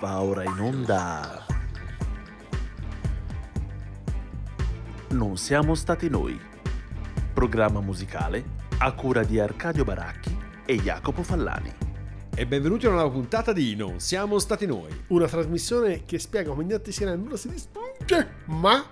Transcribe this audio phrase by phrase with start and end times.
[0.00, 1.46] Va ora in onda.
[5.10, 6.38] Non siamo stati noi.
[7.32, 11.72] Programma musicale a cura di Arcadio Baracchi e Jacopo Fallani.
[12.34, 14.90] E benvenuti a una nuova puntata di Non siamo stati noi.
[15.08, 18.84] Una trasmissione che spiega come niente si rende, nulla si distrugge, ma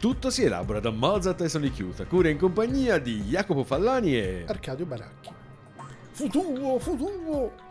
[0.00, 4.44] Tutto si elabora da Mozart e Sony Chiusa, cura in compagnia di Jacopo Fallani e...
[4.48, 5.30] Arcadio Baracchi.
[6.10, 7.69] Futuro, futuro!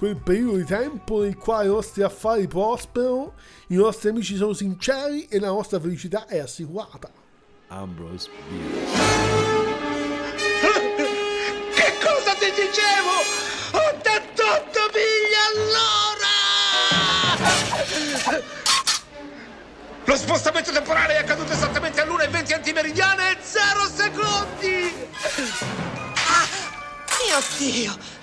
[0.00, 3.34] Quel periodo di tempo nel quale i nostri affari prosperano,
[3.66, 7.10] i nostri amici sono sinceri e la nostra felicità è assicurata.
[7.68, 8.96] Ambrose Bierce.
[11.76, 13.12] Che cosa ti dicevo?
[13.72, 16.32] 88 miglia all'ora!
[20.04, 24.94] Lo spostamento temporale è accaduto esattamente all'1 e 20 antimeridiane e 0 secondi!
[26.14, 26.46] Ah,
[27.22, 28.19] mio Dio!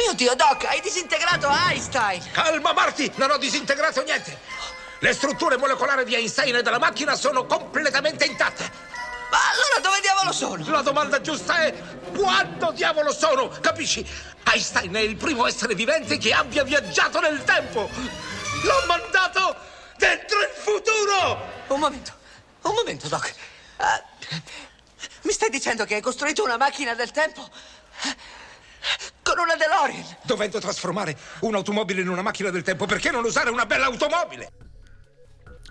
[0.00, 2.22] Mio Dio, Doc, hai disintegrato Einstein!
[2.32, 3.12] Calma, Marty!
[3.16, 4.38] Non ho disintegrato niente!
[4.98, 8.62] Le strutture molecolari di Einstein e della macchina sono completamente intatte!
[9.30, 10.70] Ma allora dove diavolo sono?
[10.70, 11.74] La domanda giusta è
[12.16, 13.48] quando diavolo sono?
[13.48, 14.04] Capisci?
[14.44, 17.90] Einstein è il primo essere vivente che abbia viaggiato nel tempo.
[18.62, 19.54] L'ho mandato
[19.98, 21.62] dentro il futuro.
[21.66, 22.12] Un momento,
[22.62, 23.34] un momento, Doc.
[23.76, 24.02] Ah,
[25.22, 27.46] mi stai dicendo che hai costruito una macchina del tempo?
[29.22, 30.16] Con una DeLorean?
[30.22, 34.69] Dovendo trasformare un'automobile in una macchina del tempo, perché non usare una bella automobile?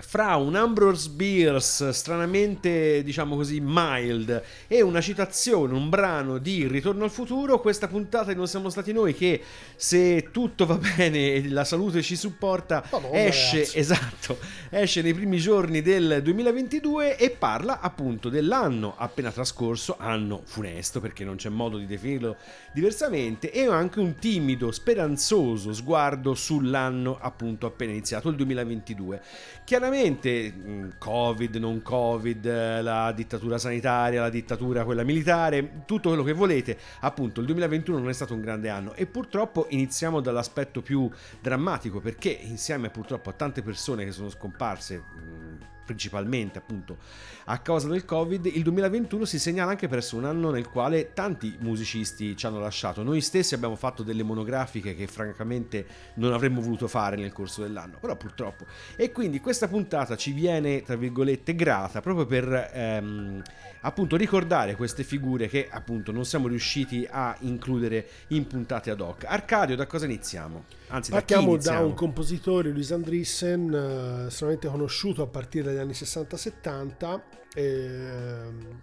[0.01, 7.03] Fra un Ambrose Bierce stranamente, diciamo così, mild e una citazione, un brano di Ritorno
[7.03, 9.41] al futuro, questa puntata di Non siamo stati noi che
[9.75, 13.77] se tutto va bene e la salute ci supporta Madonna, esce, ragazzi.
[13.77, 14.37] esatto,
[14.69, 21.25] esce nei primi giorni del 2022 e parla appunto dell'anno appena trascorso, anno funesto perché
[21.25, 22.37] non c'è modo di definirlo
[22.73, 29.21] diversamente e anche un timido, speranzoso sguardo sull'anno appunto appena iniziato, il 2022.
[29.65, 36.23] Chiaramente mh, Covid, non Covid, eh, la dittatura sanitaria, la dittatura quella militare, tutto quello
[36.23, 38.93] che volete, appunto il 2021 non è stato un grande anno.
[38.93, 41.09] E purtroppo iniziamo dall'aspetto più
[41.41, 46.97] drammatico perché insieme purtroppo a tante persone che sono scomparse mh, principalmente appunto
[47.45, 51.13] a causa del covid il 2021 si segnala anche per essere un anno nel quale
[51.13, 53.01] tanti musicisti ci hanno lasciato.
[53.01, 55.85] Noi stessi abbiamo fatto delle monografiche che francamente
[56.15, 58.65] non avremmo voluto fare nel corso dell'anno però purtroppo.
[58.95, 63.41] E quindi questa puntata ci viene tra virgolette grata proprio per ehm,
[63.81, 69.23] appunto ricordare queste figure che appunto non siamo riusciti a includere in puntate ad hoc
[69.25, 70.65] Arcadio da cosa iniziamo?
[70.87, 71.85] anzi da Partiamo da iniziamo?
[71.85, 77.21] un compositore, Luis Andriessen, eh, estremamente conosciuto a partire dagli anni 60-70,
[77.55, 78.79] ehm,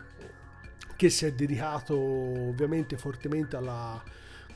[0.96, 4.02] che si è dedicato ovviamente fortemente alla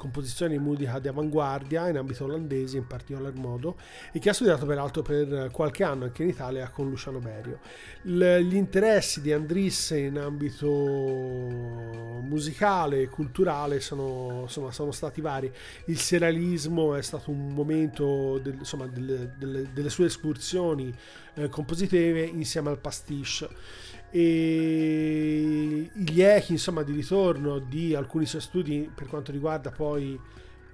[0.01, 3.77] composizione di musica di avanguardia in ambito olandese in particolar modo
[4.13, 7.59] e che ha studiato peraltro per qualche anno anche in Italia con Luciano Berio.
[8.05, 10.67] L- gli interessi di Andriessen in ambito
[12.23, 15.53] musicale e culturale sono, insomma, sono stati vari.
[15.87, 20.95] Il serialismo è stato un momento del- insomma, delle, delle- delle sue escursioni
[21.35, 23.49] eh, compositive insieme al pastiche
[24.11, 30.19] e gli echi insomma di ritorno di alcuni suoi studi per quanto riguarda poi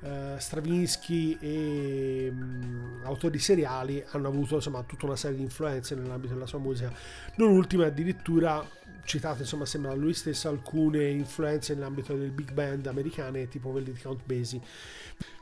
[0.02, 6.34] eh, Stravinsky e mh, autori seriali hanno avuto insomma tutta una serie di influenze nell'ambito
[6.34, 6.92] della sua musica
[7.36, 8.64] non ultime addirittura
[9.04, 14.00] citate insomma sembra lui stesso alcune influenze nell'ambito del big band americane tipo quelli di
[14.00, 14.60] Count Basie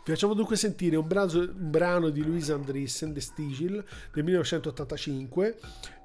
[0.05, 3.83] vi facciamo dunque sentire un brano, un brano di Louise Andriessen, The Stigil,
[4.13, 5.59] del 1985,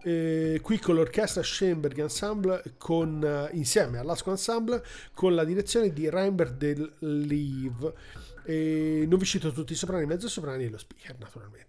[0.04, 4.82] eh, qui con l'orchestra Schoenberg Ensemble, con, eh, insieme all'Asco Ensemble,
[5.14, 7.94] con la direzione di Reinbert del Live.
[8.50, 11.69] E non vi cito tutti i soprani, mezzo soprani e lo speaker, naturalmente.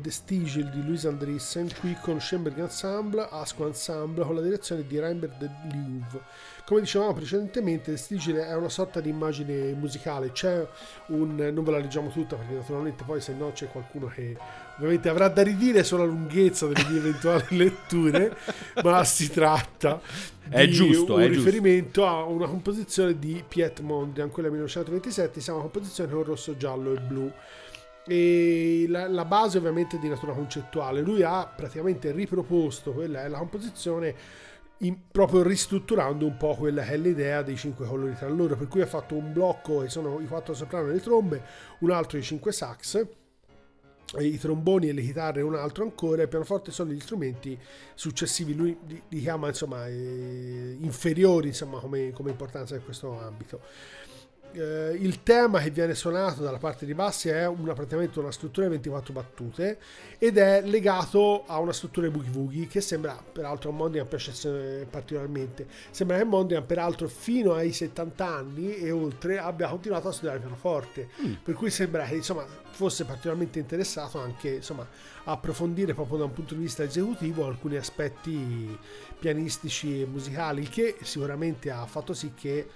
[0.00, 4.98] The Stigil di Louis Andriessen, qui con Schoenberg Ensemble, Asco Ensemble, con la direzione di
[4.98, 6.20] Reinbert de Liuve.
[6.64, 10.66] Come dicevamo precedentemente, The Stigil è una sorta di immagine musicale, c'è
[11.08, 11.36] un...
[11.36, 14.36] non ve la leggiamo tutta perché naturalmente poi se no c'è qualcuno che
[14.76, 18.36] ovviamente avrà da ridire sulla lunghezza delle mie eventuali letture,
[18.82, 20.00] ma si tratta
[20.48, 21.44] È di giusto, un è giusto.
[21.44, 26.94] riferimento a una composizione di Piet Mondrian, quella 1927, siamo una composizione con rosso, giallo
[26.94, 27.32] e blu.
[28.08, 31.02] E la, la base ovviamente è di natura concettuale.
[31.02, 34.14] Lui ha praticamente riproposto quella è la composizione
[34.78, 38.56] in- proprio ristrutturando un po' quella che è l'idea dei cinque colori tra loro.
[38.56, 41.42] Per cui ha fatto un blocco che sono i quattro soprano e le trombe,
[41.80, 43.06] un altro i cinque sax
[44.16, 47.58] e i tromboni e le chitarre e un altro ancora, il pianoforte sono gli strumenti
[47.94, 53.60] successivi, lui li, li chiama insomma eh, inferiori insomma come, come importanza in questo ambito.
[54.52, 58.66] Eh, il tema che viene suonato dalla parte di bassi è una, praticamente una struttura
[58.66, 59.78] di 24 battute
[60.18, 65.66] ed è legato a una struttura boogie woogie che sembra peraltro a Mondrian piace particolarmente
[65.90, 71.08] sembra che Mondrian peraltro fino ai 70 anni e oltre abbia continuato a studiare pianoforte.
[71.42, 74.86] Per cui sembra che insomma fosse particolarmente interessato anche insomma
[75.24, 78.78] a approfondire proprio da un punto di vista esecutivo alcuni aspetti
[79.18, 82.66] pianistici e musicali che sicuramente ha fatto sì che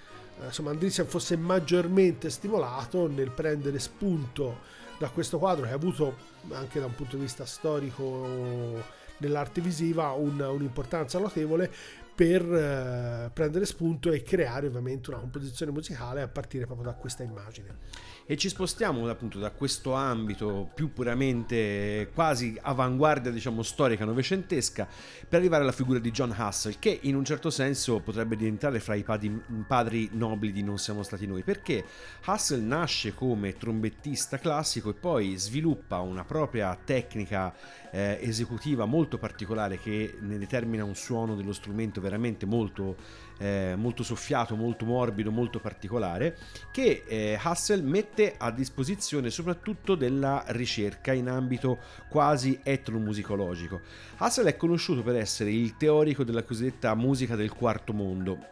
[0.45, 4.59] insomma Andriessen fosse maggiormente stimolato nel prendere spunto
[4.97, 6.15] da questo quadro che ha avuto
[6.51, 8.81] anche da un punto di vista storico
[9.17, 11.71] nell'arte visiva un- un'importanza notevole
[12.15, 17.23] per eh, prendere spunto e creare ovviamente una composizione musicale a partire proprio da questa
[17.23, 18.11] immagine.
[18.25, 24.87] E ci spostiamo appunto da questo ambito più puramente quasi avanguardia, diciamo storica novecentesca,
[25.27, 28.95] per arrivare alla figura di John Hassel, che in un certo senso potrebbe diventare fra
[28.95, 31.83] i padri, padri nobili di Non siamo stati noi, perché
[32.23, 37.53] Hassel nasce come trombettista classico e poi sviluppa una propria tecnica
[37.91, 42.95] eh, esecutiva molto particolare che ne determina un suono dello strumento veramente molto,
[43.39, 46.37] eh, molto soffiato, molto morbido, molto particolare,
[46.71, 51.79] che eh, Hassel mette a disposizione soprattutto della ricerca in ambito
[52.09, 53.81] quasi etnomusicologico.
[54.17, 58.51] Hassel è conosciuto per essere il teorico della cosiddetta musica del quarto mondo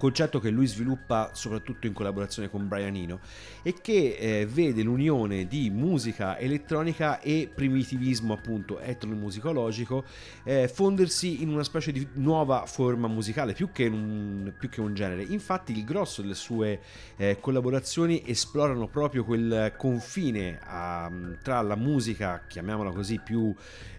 [0.00, 3.20] concetto che lui sviluppa soprattutto in collaborazione con Brian Eno
[3.62, 10.04] e che eh, vede l'unione di musica elettronica e primitivismo appunto etnomusicologico
[10.44, 14.94] eh, fondersi in una specie di nuova forma musicale più che un, più che un
[14.94, 15.22] genere.
[15.22, 16.80] Infatti il grosso delle sue
[17.16, 23.54] eh, collaborazioni esplorano proprio quel confine ah, tra la musica chiamiamola così più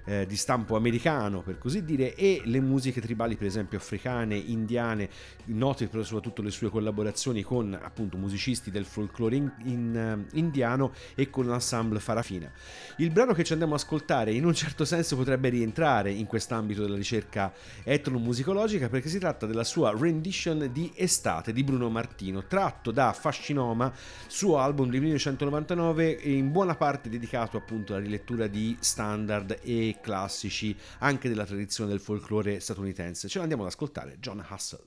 [0.05, 5.09] eh, di stampo americano per così dire e le musiche tribali per esempio africane, indiane
[5.45, 10.93] note però soprattutto le sue collaborazioni con appunto musicisti del folklore in- in, eh, indiano
[11.15, 12.51] e con l'ensemble Farafina.
[12.97, 16.81] Il brano che ci andiamo ad ascoltare in un certo senso potrebbe rientrare in quest'ambito
[16.81, 17.53] della ricerca
[17.83, 23.91] etnomusicologica perché si tratta della sua rendition di Estate di Bruno Martino, tratto da Fascinoma,
[24.27, 29.59] suo album del 1999 e in buona parte dedicato appunto alla rilettura di standard
[29.99, 33.27] classici anche della tradizione del folklore statunitense.
[33.27, 34.83] Ce l'andiamo ad ascoltare, John Hassel.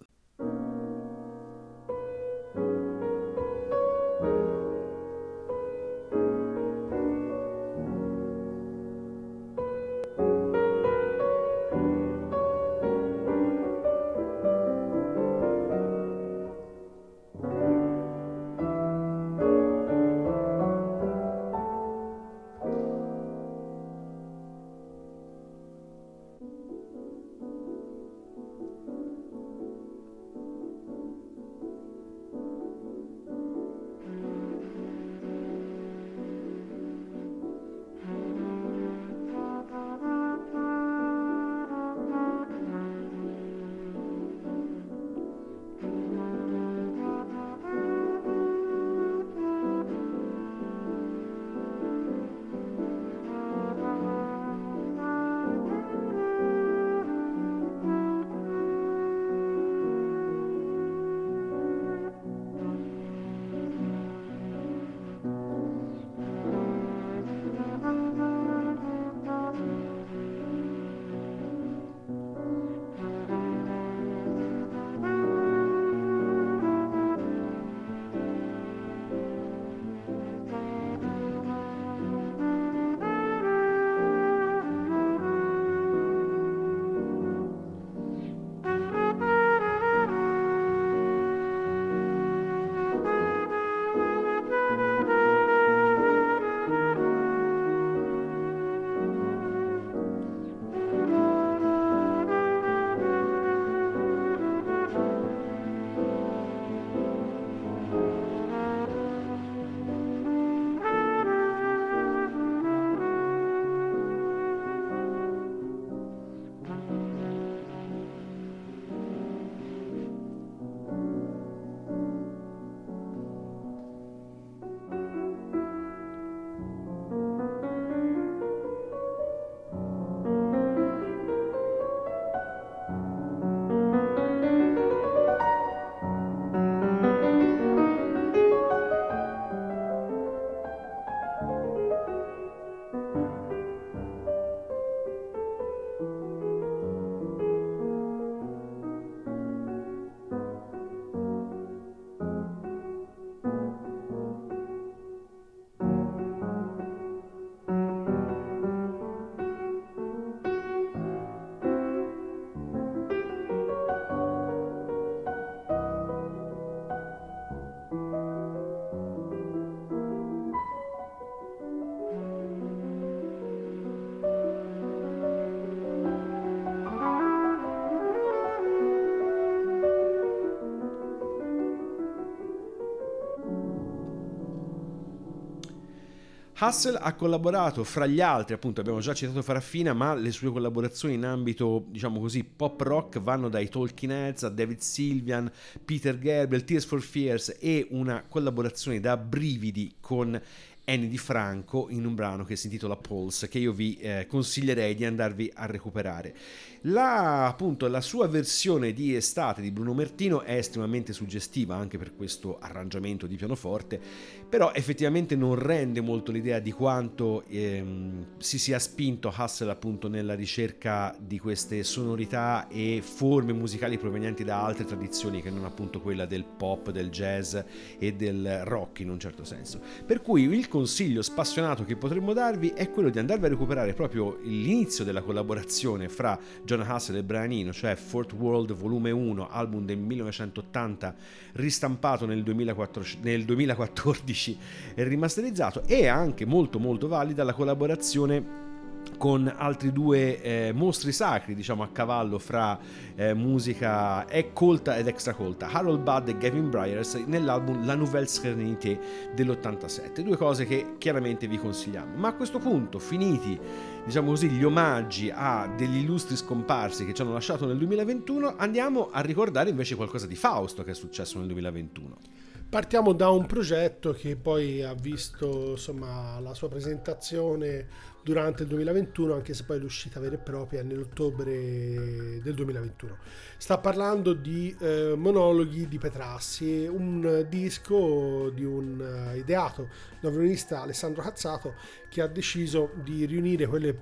[186.56, 191.14] Hassel ha collaborato fra gli altri, appunto abbiamo già citato Farafina, ma le sue collaborazioni
[191.14, 195.50] in ambito, diciamo così, pop rock vanno dai Talking Heads a David Sylvian,
[195.84, 200.40] Peter Gabriel, Tears for Fears e una collaborazione da brividi con
[200.86, 204.94] Annie Di Franco in un brano che si intitola Pulse che io vi eh, consiglierei
[204.94, 206.34] di andarvi a recuperare.
[206.82, 212.14] La, appunto, la sua versione di estate di Bruno Mertino è estremamente suggestiva anche per
[212.14, 213.98] questo arrangiamento di pianoforte,
[214.46, 220.34] però effettivamente non rende molto l'idea di quanto ehm, si sia spinto Hassel appunto nella
[220.34, 226.26] ricerca di queste sonorità e forme musicali provenienti da altre tradizioni che non appunto quella
[226.26, 227.56] del pop, del jazz
[227.98, 229.80] e del rock in un certo senso.
[230.04, 234.38] Per cui il consiglio spassionato che potremmo darvi è quello di andarvi a recuperare proprio
[234.43, 239.99] l'inizio della collaborazione fra John Hassel e Brian cioè Fort World volume 1, album del
[239.99, 241.14] 1980,
[241.52, 244.59] ristampato nel, 2004, nel 2014
[244.97, 248.73] e rimasterizzato, e anche molto molto valida la collaborazione
[249.16, 252.78] con altri due eh, mostri sacri, diciamo a cavallo fra
[253.14, 258.26] eh, musica è colta ed extra colta, Harold Budd e Gavin Bryars nell'album La Nouvelle
[258.26, 258.99] Serenité
[259.35, 262.16] dell'87, due cose che chiaramente vi consigliamo.
[262.16, 263.59] Ma a questo punto, finiti
[264.04, 269.09] diciamo così, gli omaggi a degli illustri scomparsi che ci hanno lasciato nel 2021, andiamo
[269.11, 272.43] a ricordare invece qualcosa di Fausto che è successo nel 2021.
[272.75, 277.87] Partiamo da un progetto che poi ha visto insomma, la sua presentazione
[278.21, 283.16] durante il 2021, anche se poi l'uscita vera e propria nell'ottobre del 2021.
[283.59, 289.88] Sta parlando di eh, Monologhi di Petrassi, un disco di un uh, ideato
[290.19, 291.75] da violinista Alessandro Cazzato
[292.09, 293.97] che ha deciso di riunire quelle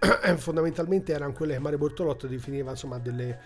[0.36, 3.38] fondamentalmente erano quelle che Mario Bortolotto definiva insomma delle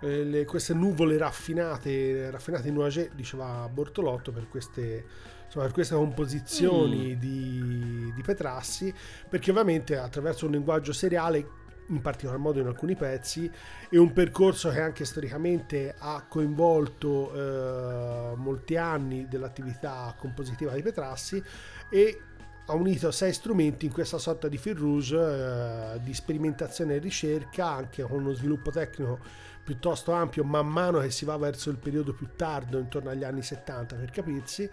[0.00, 5.04] eh, le, queste nuvole raffinate raffinate in nuage diceva Bortolotto per queste
[5.46, 7.18] insomma, per queste composizioni mm.
[7.18, 8.92] di, di Petrassi,
[9.28, 13.50] perché ovviamente attraverso un linguaggio seriale in particolar modo in alcuni pezzi,
[13.88, 21.42] e un percorso che anche storicamente ha coinvolto eh, molti anni dell'attività compositiva di Petrassi
[21.88, 22.20] e
[22.68, 27.66] ha unito sei strumenti in questa sorta di fil rouge eh, di sperimentazione e ricerca,
[27.66, 29.20] anche con uno sviluppo tecnico
[29.66, 33.42] piuttosto ampio man mano che si va verso il periodo più tardo, intorno agli anni
[33.42, 34.70] 70 per capirsi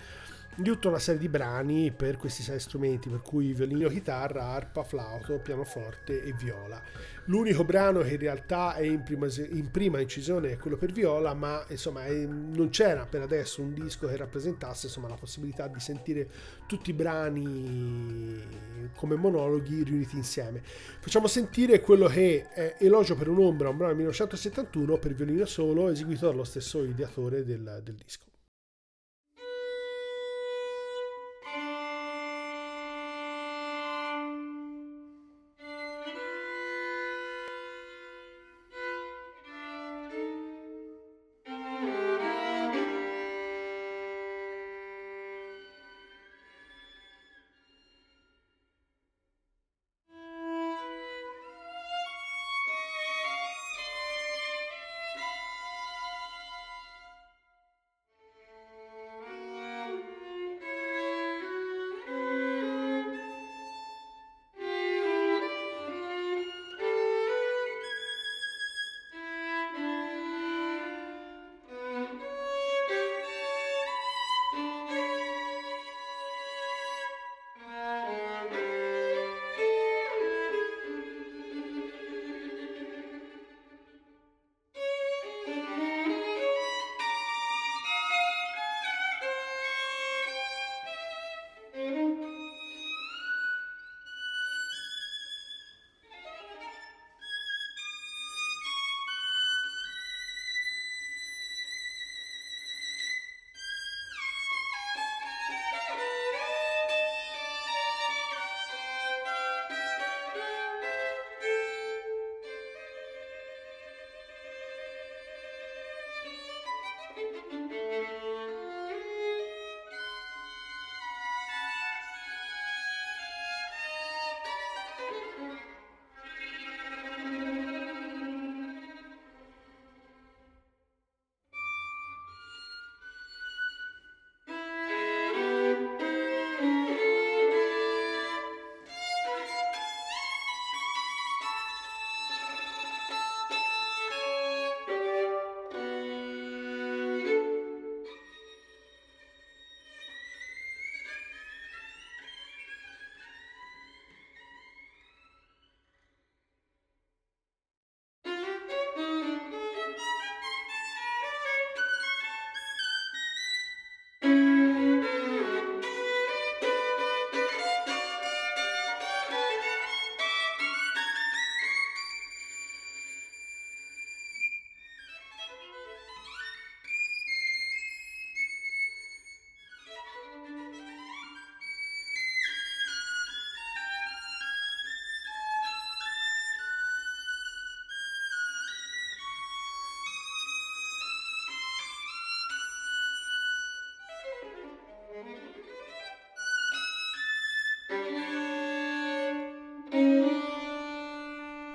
[0.56, 4.84] di tutta una serie di brani per questi sei strumenti, per cui violino, chitarra, arpa,
[4.84, 6.82] flauto, pianoforte e viola.
[7.26, 11.34] L'unico brano che in realtà è in prima, in prima incisione è quello per viola,
[11.34, 15.80] ma insomma è, non c'era per adesso un disco che rappresentasse insomma, la possibilità di
[15.80, 16.28] sentire
[16.68, 18.42] tutti i brani
[18.96, 20.62] come monologhi riuniti insieme.
[20.64, 25.90] Facciamo sentire quello che è Elogio per un'ombra, un brano del 1971 per violino solo,
[25.90, 28.33] eseguito dallo stesso ideatore del, del disco.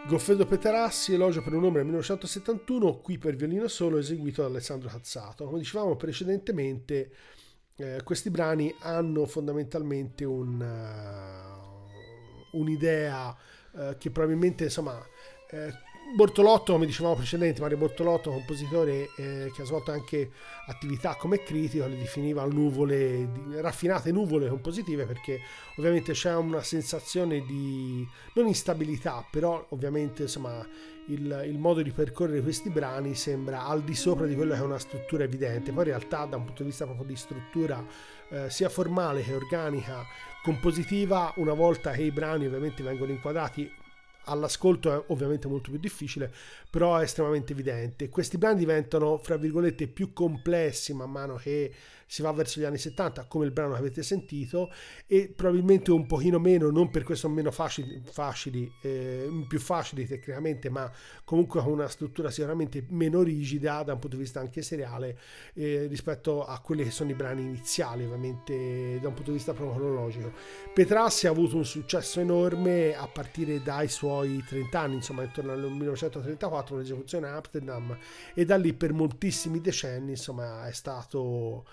[0.09, 5.45] Goffredo Peterassi, elogio per un del 1971, qui per violino solo, eseguito da Alessandro Cazzato.
[5.45, 7.13] Come dicevamo precedentemente,
[7.77, 13.37] eh, questi brani hanno fondamentalmente un, uh, un'idea
[13.73, 14.99] uh, che probabilmente insomma
[15.51, 15.75] eh,
[16.15, 20.31] Bortolotto, come dicevamo precedentemente, Mario Bortolotto, compositore eh, che ha svolto anche
[20.67, 23.29] attività come critico, le definiva nuvole,
[23.61, 25.39] raffinate nuvole compositive perché
[25.77, 30.67] ovviamente c'è una sensazione di non instabilità, però ovviamente insomma
[31.09, 34.65] il, il, modo di percorrere questi brani sembra al di sopra di quello che è
[34.65, 37.85] una struttura evidente, poi in realtà da un punto di vista proprio di struttura
[38.31, 40.07] eh, sia formale che organica,
[40.43, 43.71] compositiva, una volta che i brani ovviamente vengono inquadrati
[44.25, 46.33] all'ascolto è ovviamente molto più difficile,
[46.71, 48.09] però è estremamente evidente.
[48.09, 51.73] Questi brani diventano, fra virgolette, più complessi man mano che
[52.11, 54.73] si va verso gli anni 70, come il brano che avete sentito,
[55.07, 60.71] e probabilmente un pochino meno, non per questo meno facili, facili eh, più facili tecnicamente,
[60.71, 60.91] ma
[61.25, 65.19] comunque con una struttura sicuramente meno rigida da un punto di vista anche seriale
[65.53, 69.53] eh, rispetto a quelli che sono i brani iniziali, ovviamente da un punto di vista
[69.53, 70.33] cronologico.
[70.73, 75.61] Petrassi ha avuto un successo enorme a partire dai suoi 30 anni, insomma intorno al
[75.71, 77.97] 1934, l'esecuzione a Amsterdam,
[78.35, 81.67] e da lì per moltissimi decenni, insomma, è stato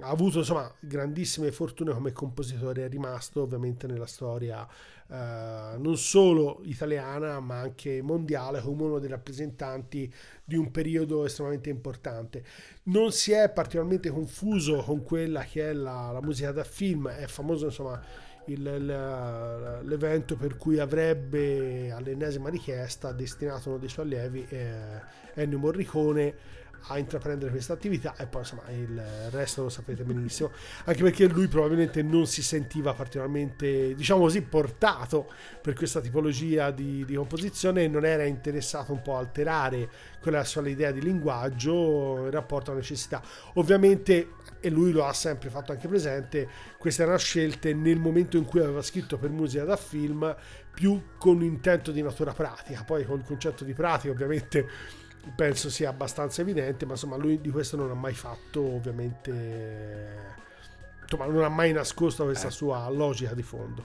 [0.00, 4.66] ha avuto insomma grandissime fortune come compositore, è rimasto ovviamente nella storia
[5.06, 11.68] eh, non solo italiana ma anche mondiale come uno dei rappresentanti di un periodo estremamente
[11.68, 12.42] importante.
[12.84, 17.26] Non si è particolarmente confuso con quella che è la, la musica da film, è
[17.26, 18.02] famoso insomma
[18.46, 25.00] il, l'evento per cui avrebbe all'ennesima richiesta destinato uno dei suoi allievi eh,
[25.34, 30.50] Ennio Morricone a intraprendere questa attività e poi insomma il resto lo sapete benissimo.
[30.84, 35.30] Anche perché lui probabilmente non si sentiva particolarmente diciamo così portato
[35.62, 39.88] per questa tipologia di, di composizione e non era interessato un po' a alterare
[40.20, 43.22] quella sua idea di linguaggio in rapporto alla necessità.
[43.54, 44.32] Ovviamente
[44.64, 46.48] e lui lo ha sempre fatto anche presente
[46.78, 50.34] queste erano scelte nel momento in cui aveva scritto per musica da film
[50.72, 54.66] più con intento di natura pratica poi col concetto di pratica ovviamente
[55.34, 60.42] penso sia abbastanza evidente, ma insomma lui di questo non ha mai fatto ovviamente
[61.02, 62.50] insomma non ha mai nascosto questa eh.
[62.50, 63.84] sua logica di fondo.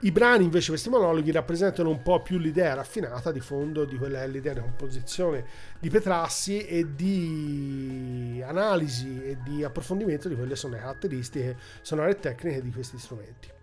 [0.00, 4.22] I brani invece, questi monologhi, rappresentano un po' più l'idea raffinata di fondo di quella
[4.22, 5.44] è l'idea di composizione
[5.78, 12.62] di Petrassi e di analisi di approfondimento di quelle sono le caratteristiche sonore e tecniche
[12.62, 13.55] di questi strumenti.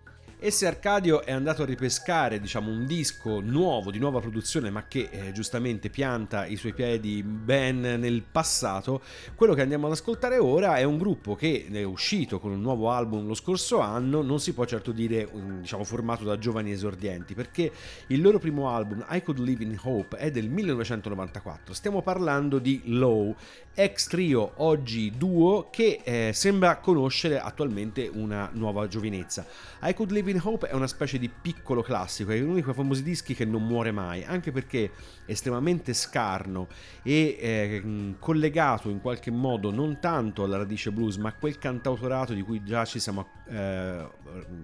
[0.44, 4.84] E se Arcadio è andato a ripescare, diciamo, un disco nuovo, di nuova produzione, ma
[4.86, 9.00] che eh, giustamente pianta i suoi piedi ben nel passato,
[9.36, 12.90] quello che andiamo ad ascoltare ora è un gruppo che è uscito con un nuovo
[12.90, 15.26] album lo scorso anno, non si può certo dire,
[15.60, 17.72] diciamo, formato da giovani esordienti, perché
[18.08, 21.72] il loro primo album, I Could Live in Hope, è del 1994.
[21.72, 23.34] Stiamo parlando di Low,
[23.72, 29.46] ex trio, oggi duo, che eh, sembra conoscere attualmente una nuova giovinezza.
[29.80, 32.74] I Could Live in Hope è una specie di piccolo classico, è uno di quei
[32.74, 34.90] famosi dischi che non muore mai, anche perché
[35.24, 36.68] è estremamente scarno
[37.02, 42.32] e eh, collegato in qualche modo non tanto alla radice blues, ma a quel cantautorato
[42.32, 44.08] di cui già ci siamo eh,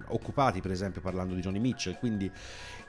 [0.07, 2.31] occupati, per esempio parlando di Johnny Mitchell, quindi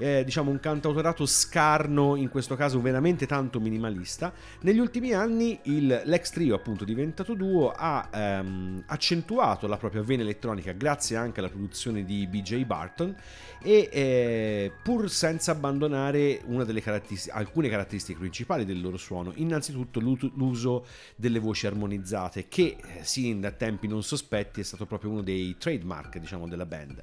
[0.03, 4.33] eh, diciamo un cantautorato scarno, in questo caso veramente tanto minimalista.
[4.63, 10.23] Negli ultimi anni il, l'ex trio, appunto diventato duo, ha ehm, accentuato la propria vena
[10.23, 13.15] elettronica grazie anche alla produzione di BJ Barton
[13.63, 16.41] e eh, pur senza abbandonare
[16.81, 23.41] caratteristiche, alcune caratteristiche principali del loro suono, innanzitutto l'uso delle voci armonizzate che eh, sin
[23.41, 27.03] da tempi non sospetti è stato proprio uno dei trademark diciamo della band.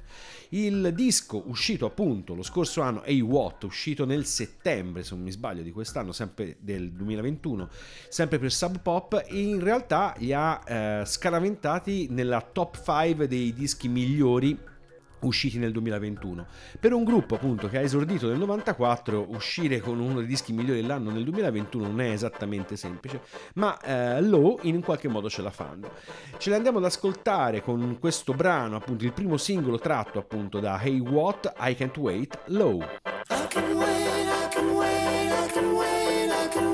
[0.50, 5.62] Il disco uscito appunto lo scorso anno, A-Watt, uscito nel settembre se non mi sbaglio
[5.62, 7.68] di quest'anno, sempre del 2021,
[8.08, 13.88] sempre per Sub Pop, in realtà li ha eh, scaraventati nella top 5 dei dischi
[13.88, 14.58] migliori
[15.20, 16.46] usciti nel 2021.
[16.78, 20.80] Per un gruppo appunto che ha esordito nel 94, uscire con uno dei dischi migliori
[20.80, 23.20] dell'anno nel 2021 non è esattamente semplice,
[23.54, 25.90] ma eh, Low in qualche modo ce la fanno.
[26.38, 30.80] Ce le andiamo ad ascoltare con questo brano, appunto il primo singolo tratto appunto da
[30.80, 32.80] Hey What, I Can't Wait, Low.
[32.80, 36.69] I can wait, I can wait, I can wait, I can wait,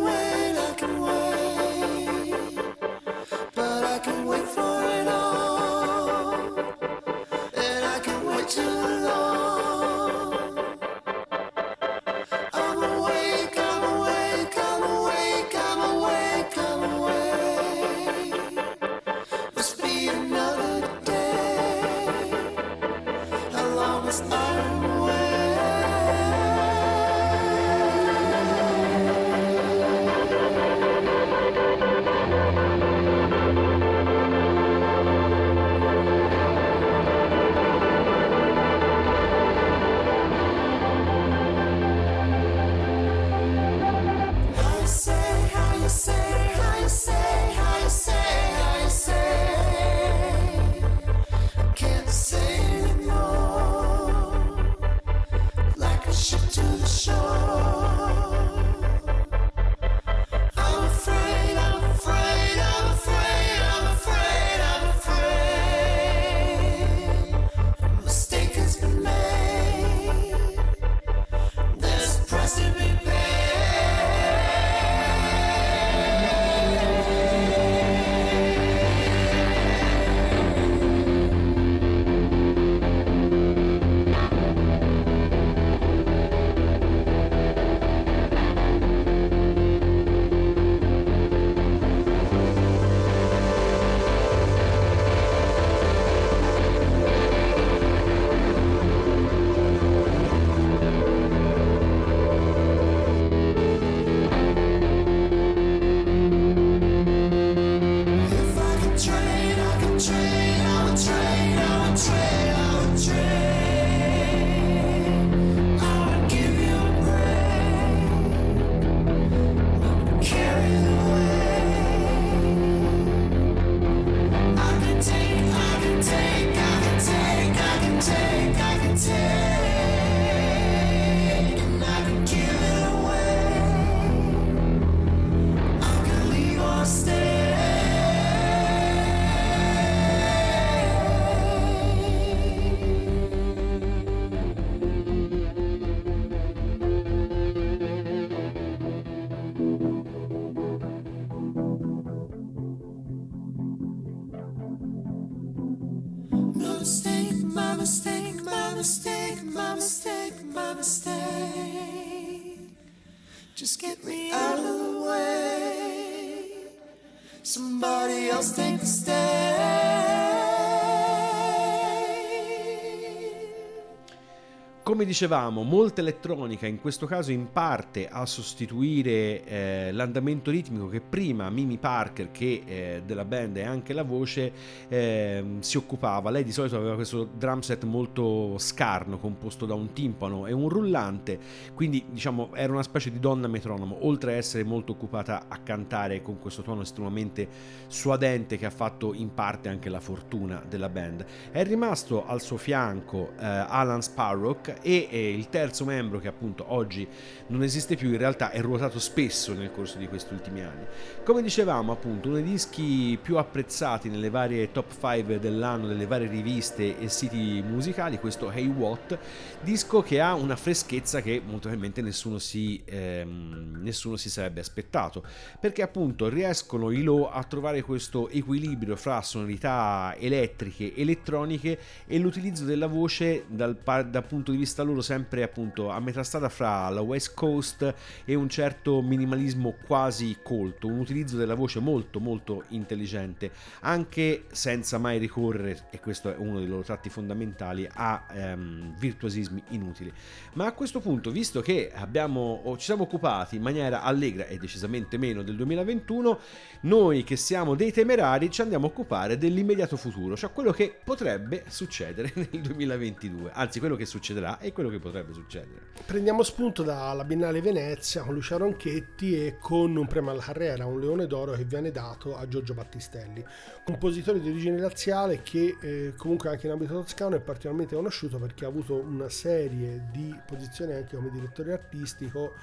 [175.17, 181.49] dicevamo, molta elettronica, in questo caso in parte a sostituire eh, l'andamento ritmico che prima
[181.49, 184.53] Mimi Parker, che eh, della band è anche la voce,
[184.89, 186.29] eh, si occupava.
[186.29, 190.69] Lei di solito aveva questo drum set molto scarno, composto da un timpano e un
[190.69, 191.39] rullante,
[191.73, 196.21] quindi diciamo era una specie di donna metronomo, oltre a essere molto occupata a cantare
[196.21, 197.49] con questo tono estremamente
[197.87, 201.25] suadente che ha fatto in parte anche la fortuna della band.
[201.51, 206.73] È rimasto al suo fianco eh, Alan Sparrock e eh, il terzo membro che appunto
[206.73, 207.07] oggi
[207.49, 210.85] non esiste più in realtà è ruotato spesso nel corso di questi ultimi anni.
[211.25, 216.29] Come dicevamo appunto uno dei dischi più apprezzati nelle varie top 5 dell'anno delle varie
[216.29, 219.19] riviste e siti musicali, questo Hey What,
[219.61, 225.25] disco che ha una freschezza che molto probabilmente nessuno si, ehm, nessuno si sarebbe aspettato
[225.61, 232.64] perché appunto riescono i Low a trovare questo equilibrio fra sonorità elettriche, elettroniche e l'utilizzo
[232.64, 237.01] della voce dal, dal punto di vista loro sempre appunto a metà strada fra la
[237.01, 243.51] West Coast e un certo minimalismo quasi colto, un utilizzo della voce molto molto intelligente,
[243.81, 249.63] anche senza mai ricorrere, e questo è uno dei loro tratti fondamentali, a ehm, virtuosismi
[249.69, 250.13] inutili.
[250.55, 255.19] Ma a questo punto, visto che abbiamo, ci siamo occupati in maniera allegra e decisamente
[255.19, 256.39] meno del 2021,
[256.81, 261.65] noi che siamo dei temerari ci andiamo a occupare dell'immediato futuro, cioè quello che potrebbe
[261.69, 265.94] succedere nel 2022, anzi quello che succederà e quello che potrebbe succedere.
[266.05, 271.01] Prendiamo spunto dalla Biennale Venezia con Lucia Ronchetti e con un premio alla carriera, un
[271.01, 273.44] leone d'oro che viene dato a Giorgio Battistelli,
[273.85, 278.64] compositore di origine razziale che eh, comunque anche in ambito toscano è particolarmente conosciuto perché
[278.64, 282.55] ha avuto una serie di posizioni anche come direttore artistico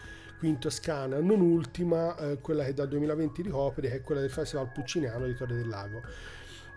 [0.44, 4.70] qui in Toscana, non ultima eh, quella che dal 2020 ricopre, è quella del Festival
[4.74, 6.02] Pucciniano di Torre del Lago.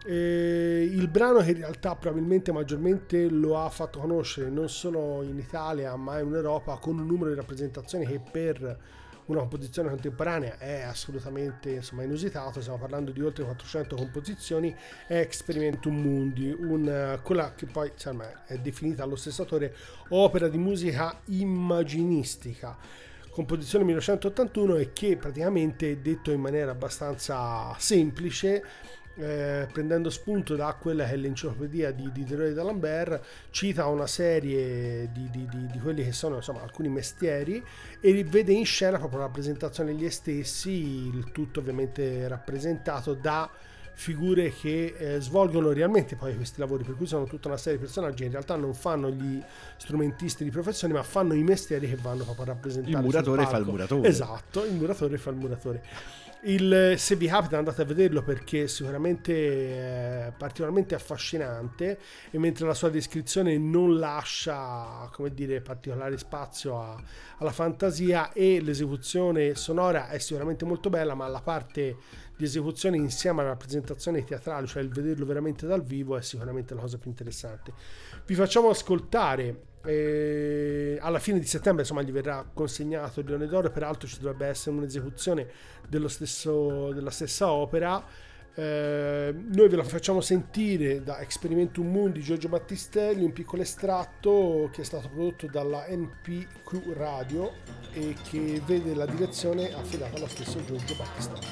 [0.09, 5.37] Eh, il brano che in realtà probabilmente maggiormente lo ha fatto conoscere non solo in
[5.37, 8.79] Italia ma in Europa con un numero di rappresentazioni che per
[9.27, 14.75] una composizione contemporanea è assolutamente insomma, inusitato, stiamo parlando di oltre 400 composizioni,
[15.07, 19.75] è Experimentum Mundi, una, quella che poi insomma, è definita allo stesso autore
[20.11, 22.77] opera di musica immaginistica.
[23.31, 28.64] Composizione 1981 e che praticamente detto in maniera abbastanza semplice
[29.16, 35.29] eh, prendendo spunto da quella che è l'enciclopedia di Diderot d'Alembert, cita una serie di,
[35.31, 37.62] di, di, di, quelli che sono insomma, alcuni mestieri
[38.00, 43.50] e vede in scena proprio la presentazione degli stessi, il tutto ovviamente rappresentato da
[43.98, 47.85] figure che eh, svolgono realmente poi questi lavori, per cui sono tutta una serie di
[47.85, 49.42] personaggi che in realtà non fanno gli
[49.78, 52.94] strumentisti di professione, ma fanno i mestieri che vanno proprio a rappresentare.
[52.94, 54.06] Il muratore fa il muratore.
[54.06, 55.82] Esatto, il muratore fa il muratore.
[56.42, 61.98] Il, se vi capita andate a vederlo perché sicuramente è particolarmente affascinante
[62.30, 67.02] e mentre la sua descrizione non lascia come dire particolare spazio a,
[67.38, 71.96] alla fantasia e l'esecuzione sonora è sicuramente molto bella ma la parte
[72.37, 76.81] di esecuzione insieme alla rappresentazione teatrale cioè il vederlo veramente dal vivo è sicuramente la
[76.81, 77.72] cosa più interessante.
[78.25, 83.70] Vi facciamo ascoltare eh, alla fine di settembre insomma gli verrà consegnato il Leone d'Oro
[83.70, 85.49] peraltro ci dovrebbe essere un'esecuzione
[86.07, 88.05] stesso, della stessa opera
[88.59, 94.81] eh, noi ve la facciamo sentire da Experimentum Mundi Giorgio Battistelli un piccolo estratto che
[94.81, 97.53] è stato prodotto dalla NPQ Radio
[97.92, 101.47] e che vede la direzione affidata allo stesso Giorgio Battistelli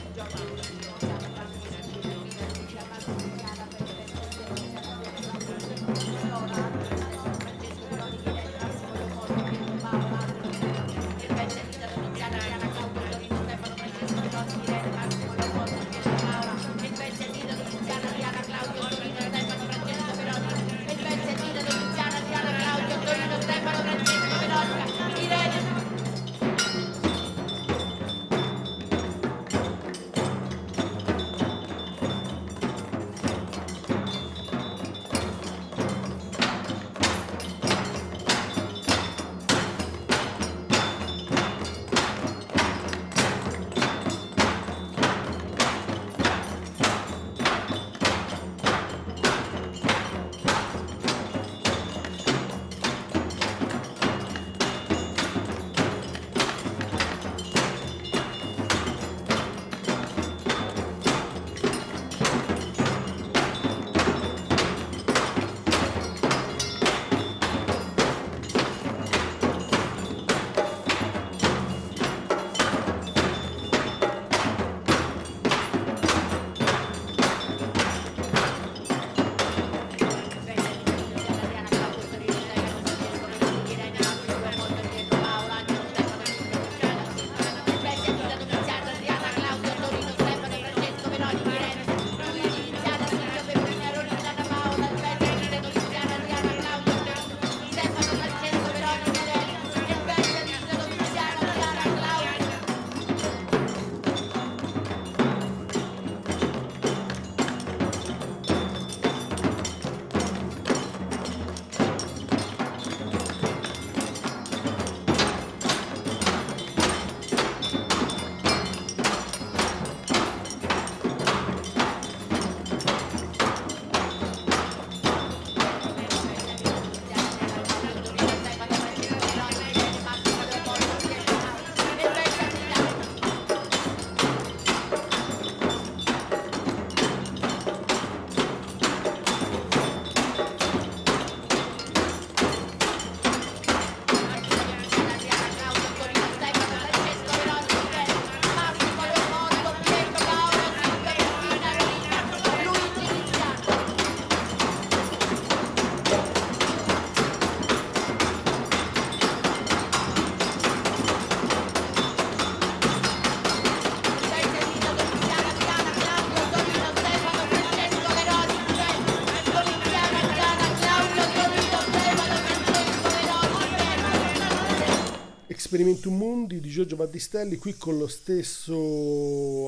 [175.74, 178.72] Experimentum Mundi di Giorgio Battistelli, qui con lo stesso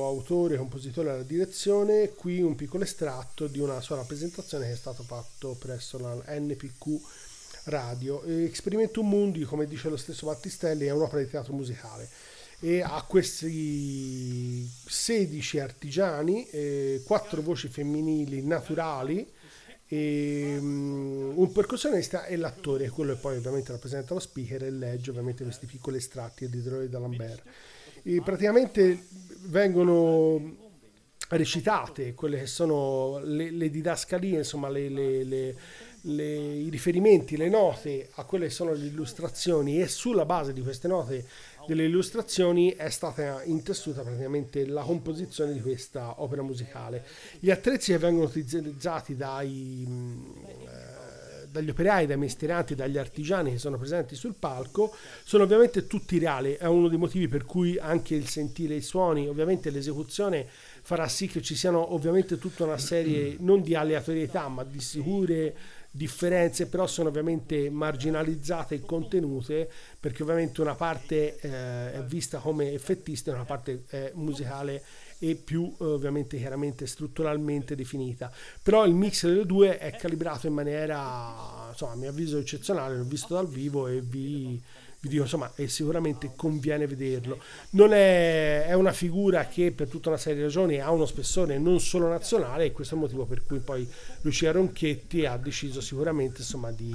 [0.05, 5.03] autore, compositore alla direzione, qui un piccolo estratto di una sua rappresentazione che è stato
[5.03, 6.97] fatto presso la NPQ
[7.65, 8.23] Radio.
[8.23, 12.07] E Experimentum Mundi, come dice lo stesso Battistelli, è un'opera di teatro musicale
[12.61, 19.29] e ha questi 16 artigiani, eh, 4 voci femminili naturali,
[19.87, 25.11] e, um, un percussionista e l'attore, quello che poi ovviamente rappresenta lo speaker e legge
[25.11, 27.43] ovviamente questi piccoli estratti editoriali da Lambert.
[28.03, 29.05] E praticamente
[29.45, 30.65] vengono
[31.29, 35.55] recitate quelle che sono le, le didascalie, insomma le, le,
[36.01, 40.87] i riferimenti, le note a quelle che sono le illustrazioni e sulla base di queste
[40.87, 41.25] note
[41.67, 47.03] delle illustrazioni è stata intessuta praticamente la composizione di questa opera musicale.
[47.39, 53.77] Gli attrezzi che vengono utilizzati dai, eh, dagli operai, dai mestieranti, dagli artigiani che sono
[53.77, 54.95] presenti sul palco
[55.25, 59.27] sono ovviamente tutti reali, è uno dei motivi per cui anche il sentire i suoni,
[59.27, 60.47] ovviamente l'esecuzione
[60.81, 65.55] farà sì che ci siano ovviamente tutta una serie non di aleatorietà ma di sicure
[65.91, 69.69] differenze però sono ovviamente marginalizzate e contenute
[69.99, 74.83] perché ovviamente una parte eh, è vista come effettista e una parte è musicale
[75.19, 78.31] e più ovviamente chiaramente strutturalmente definita.
[78.61, 83.03] Però il mix delle due è calibrato in maniera insomma a mio avviso eccezionale l'ho
[83.03, 84.61] visto dal vivo e vi
[85.07, 87.39] vi dico insomma e sicuramente conviene vederlo.
[87.71, 91.57] Non è, è, una figura che per tutta una serie di ragioni ha uno spessore
[91.57, 93.87] non solo nazionale e questo è il motivo per cui poi
[94.21, 96.93] Lucia Ronchetti ha deciso sicuramente insomma di,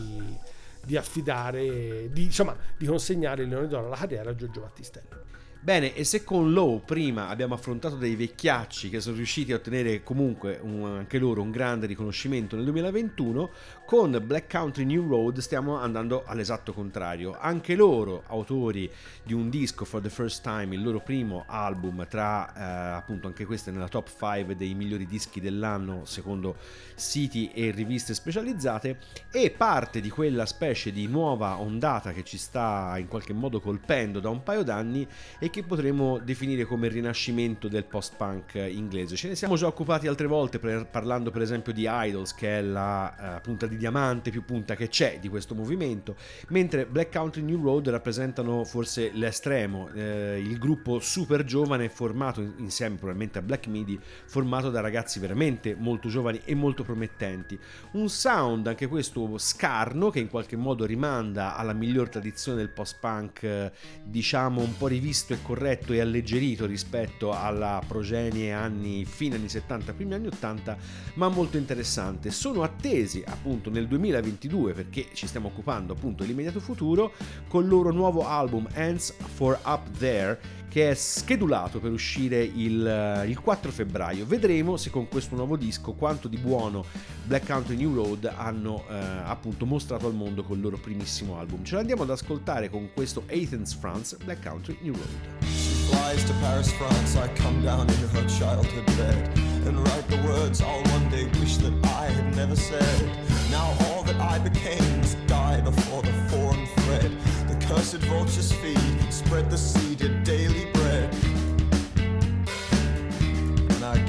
[0.85, 5.31] di affidare di, insomma di consegnare il Leone d'Oro alla carriera a Giorgio Battistelli
[5.65, 10.03] Bene, e se con Low prima abbiamo affrontato dei vecchiacci che sono riusciti a ottenere
[10.03, 13.51] comunque un, anche loro un grande riconoscimento nel 2021,
[13.87, 17.39] con Black Country New Road stiamo andando all'esatto contrario.
[17.39, 18.91] Anche loro, autori
[19.23, 23.45] di un disco For the First Time, il loro primo album, tra eh, appunto anche
[23.45, 26.57] questo nella top 5 dei migliori dischi dell'anno secondo
[26.97, 28.99] siti e riviste specializzate,
[29.31, 34.19] e parte di quella specie di nuova ondata che ci sta in qualche modo colpendo
[34.19, 35.07] da un paio d'anni
[35.39, 39.17] e che potremmo definire come il rinascimento del post-punk inglese.
[39.17, 42.63] Ce ne siamo già occupati altre volte per, parlando per esempio di Idols, che è
[42.63, 46.17] la uh, punta di diamante più punta che c'è di questo movimento,
[46.49, 52.97] mentre Black Country New Road rappresentano forse l'estremo, eh, il gruppo super giovane formato insieme
[52.97, 57.59] probabilmente a Black Midi, formato da ragazzi veramente molto giovani e molto promettenti.
[57.93, 63.43] Un sound anche questo scarno che in qualche modo rimanda alla miglior tradizione del post-punk,
[63.43, 63.73] eh,
[64.03, 69.93] diciamo un po' rivisto e corretto e alleggerito rispetto alla progenie anni fine anni 70
[69.93, 70.77] primi anni 80
[71.15, 72.31] ma molto interessante.
[72.31, 77.13] Sono attesi appunto nel 2022 perché ci stiamo occupando appunto dell'immediato futuro
[77.49, 83.25] con il loro nuovo album Hands for Up There che è schedulato per uscire il,
[83.27, 84.25] il, 4 febbraio.
[84.25, 86.87] Vedremo se con questo nuovo disco quanto di buono
[87.25, 91.63] Black Country New Road hanno eh, appunto mostrato al mondo con il loro primissimo album.
[91.63, 95.45] Ce l'andiamo ad ascoltare con questo Athens France Black Country New Road.
[95.91, 97.19] Flies to Paris, France.
[97.19, 99.29] I come down in her childhood bed
[99.67, 103.11] and write the words I'll one day wish that I had never said.
[103.51, 107.13] Now all that I became must die before the foreign thread.
[107.49, 110.52] The cursed vultures feed, spread the seed of daily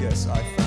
[0.03, 0.62] And I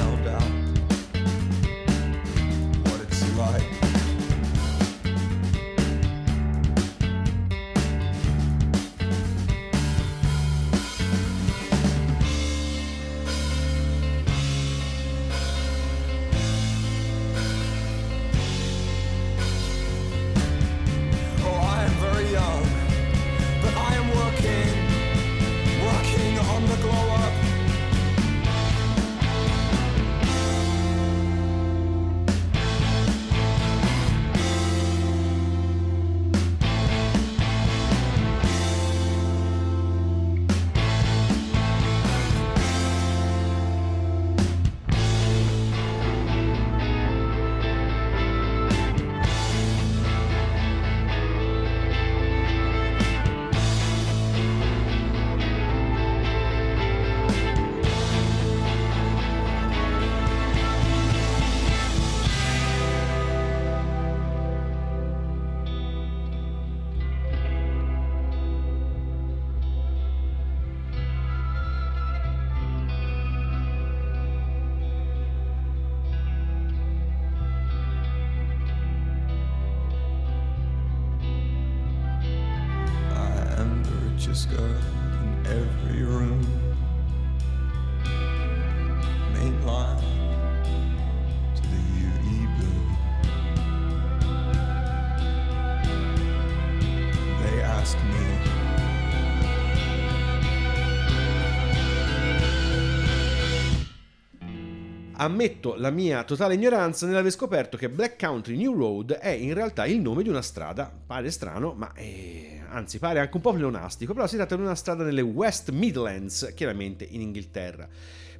[105.18, 109.86] Ammetto la mia totale ignoranza nell'aver scoperto che Black Country New Road è in realtà
[109.86, 110.92] il nome di una strada.
[111.06, 114.74] Pare strano, ma eh, anzi pare anche un po' pleonastico, però si tratta di una
[114.74, 117.88] strada nelle West Midlands, chiaramente in Inghilterra.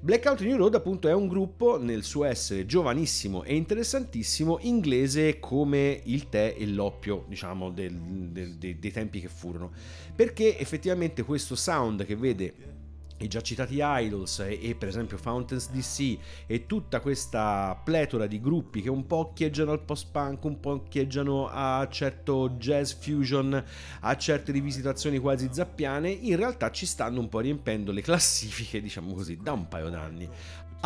[0.01, 5.41] Black Country New Road appunto è un gruppo nel suo essere giovanissimo e interessantissimo inglese
[5.41, 7.95] come il tè e l'oppio diciamo del-
[8.31, 9.73] del- dei- dei tempi che furono
[10.15, 12.55] perché effettivamente questo sound che vede
[13.19, 18.41] i già citati Idols e, e per esempio Fountains DC e tutta questa pletora di
[18.41, 23.65] gruppi che un po' occhieggiano al post-punk, un po' occhieggiano a certo jazz fusion,
[24.01, 29.15] a certe rivisitazioni quasi zappiane, in realtà ci stanno un po' riempendo le classifiche, diciamo
[29.15, 30.29] così, da un paio d'anni.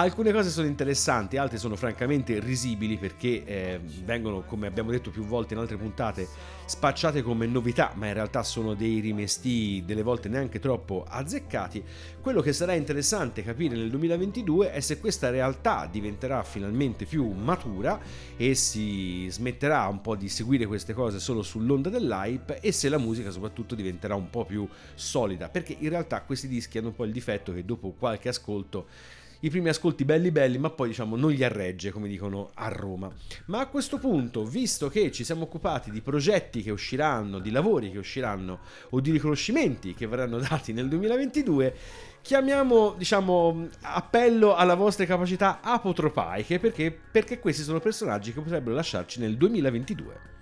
[0.01, 5.25] Alcune cose sono interessanti, altre sono francamente risibili perché eh, vengono, come abbiamo detto più
[5.25, 6.27] volte in altre puntate,
[6.65, 11.85] spacciate come novità, ma in realtà sono dei rimesti delle volte neanche troppo azzeccati.
[12.19, 18.01] Quello che sarà interessante capire nel 2022 è se questa realtà diventerà finalmente più matura
[18.39, 22.97] e si smetterà un po' di seguire queste cose solo sull'onda dell'hype e se la
[22.97, 27.05] musica soprattutto diventerà un po' più solida, perché in realtà questi dischi hanno un po'
[27.05, 31.30] il difetto che dopo qualche ascolto i primi ascolti belli belli, ma poi diciamo non
[31.30, 33.11] gli arregge, come dicono a Roma.
[33.47, 37.91] Ma a questo punto, visto che ci siamo occupati di progetti che usciranno, di lavori
[37.91, 38.61] che usciranno
[38.91, 41.74] o di riconoscimenti che verranno dati nel 2022,
[42.22, 49.20] chiamiamo, diciamo, appello alla vostra capacità apotropaiche perché, perché questi sono personaggi che potrebbero lasciarci
[49.20, 50.38] nel 2022.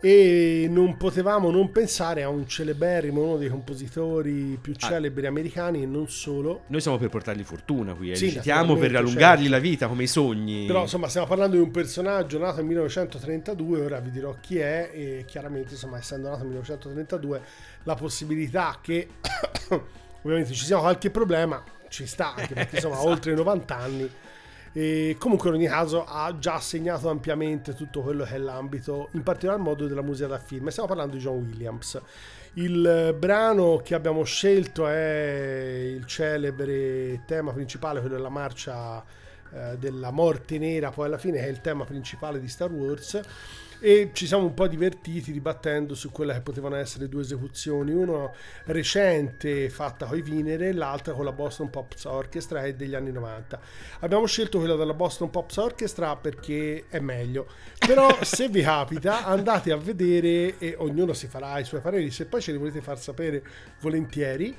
[0.00, 5.86] E non potevamo non pensare a un celeberrimo, uno dei compositori più celebri americani e
[5.86, 6.62] non solo.
[6.68, 8.16] Noi siamo per portargli fortuna qui, eh.
[8.16, 9.56] Sì, citiamo per naturalmente, allungargli certo.
[9.56, 10.66] la vita come i sogni.
[10.66, 14.90] Però insomma stiamo parlando di un personaggio nato nel 1932, ora vi dirò chi è
[14.92, 17.42] e chiaramente insomma essendo nato nel 1932
[17.82, 19.08] la possibilità che
[20.22, 24.10] ovviamente ci sia qualche problema ci sta anche perché insomma ha oltre i 90 anni
[24.72, 29.22] e comunque in ogni caso ha già segnato ampiamente tutto quello che è l'ambito in
[29.22, 30.68] particolar modo della musica da film.
[30.68, 32.00] E stiamo parlando di John Williams.
[32.54, 39.04] Il eh, brano che abbiamo scelto è il celebre tema principale quello della marcia
[39.52, 40.90] eh, della morte nera.
[40.90, 43.20] Poi alla fine è il tema principale di Star Wars
[43.80, 48.34] e ci siamo un po' divertiti dibattendo su quelle che potevano essere due esecuzioni, uno
[48.66, 53.10] recente fatta con i Vinere e l'altra con la Boston Pops Orchestra e degli anni
[53.10, 53.60] 90.
[54.00, 57.46] Abbiamo scelto quella della Boston Pops Orchestra perché è meglio,
[57.78, 62.26] però se vi capita andate a vedere e ognuno si farà i suoi pareri, se
[62.26, 63.42] poi ce li volete far sapere
[63.80, 64.56] volentieri.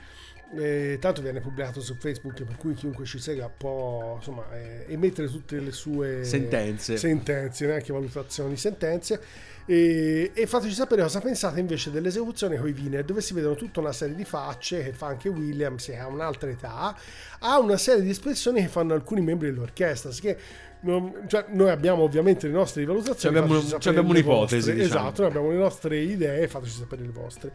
[0.53, 5.29] Eh, tanto viene pubblicato su Facebook per cui chiunque ci segua può insomma eh, emettere
[5.29, 6.97] tutte le sue Sentenze.
[6.97, 9.21] sentenze, neanche valutazioni, sentenze.
[9.65, 13.79] E, e fateci sapere cosa pensate invece dell'esecuzione con i Wiener, dove si vedono tutta
[13.79, 16.97] una serie di facce che fa anche Williams, che ha un'altra età,
[17.39, 20.11] ha una serie di espressioni che fanno alcuni membri dell'orchestra.
[20.11, 20.37] Che
[20.81, 24.73] non- cioè, noi abbiamo ovviamente le nostre valutazioni, Ci abbiamo- fateci ci sapere abbiamo un'ipotesi,
[24.73, 24.85] diciamo.
[25.01, 27.53] Esatto, noi abbiamo le nostre idee, fateci sapere le vostre.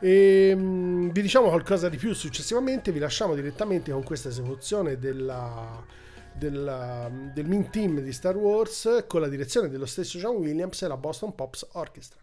[0.00, 5.82] E, mm, vi diciamo qualcosa di più successivamente, vi lasciamo direttamente con questa esecuzione della,
[6.34, 10.86] della- del main team di Star Wars con la direzione dello stesso John Williams e
[10.88, 12.20] la Boston Pops Orchestra.